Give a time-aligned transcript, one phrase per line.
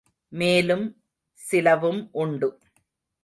[0.31, 0.85] மேலும்
[1.39, 2.49] சிலவும் உண்டு.